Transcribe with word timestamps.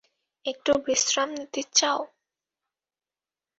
একটু 0.45 0.71
বিশ্রাম 0.85 1.29
নিতে 1.37 1.61
চাও? 1.75 1.99